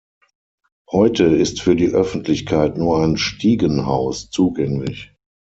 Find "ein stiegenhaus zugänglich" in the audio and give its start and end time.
3.03-5.11